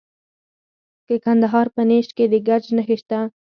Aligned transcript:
د 1.07 1.09
کندهار 1.23 1.67
په 1.75 1.81
نیش 1.89 2.07
کې 2.17 2.25
د 2.31 2.33
ګچ 2.47 2.63
نښې 2.77 2.97
شته. 3.01 3.19